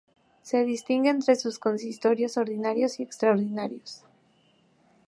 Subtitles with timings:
[0.41, 4.01] Se distingue entre consistorios ordinarios y extraordinarios.